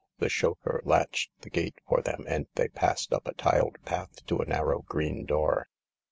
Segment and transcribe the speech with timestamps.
[0.17, 4.39] The chauffeur unlatched the gate for them, and they passed up a tiled path to
[4.39, 5.67] a narrow green door.